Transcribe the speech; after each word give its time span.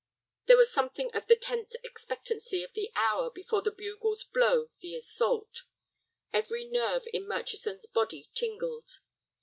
There 0.47 0.57
was 0.57 0.73
something 0.73 1.11
of 1.15 1.27
the 1.27 1.35
tense 1.35 1.75
expectancy 1.83 2.63
of 2.63 2.73
the 2.73 2.91
hour 2.95 3.29
before 3.29 3.61
the 3.61 3.69
bugles 3.69 4.23
blow 4.23 4.67
the 4.79 4.95
assault. 4.95 5.61
Every 6.33 6.65
nerve 6.65 7.03
in 7.13 7.27
Murchison's 7.27 7.85
body 7.85 8.27
tingled. 8.33 8.93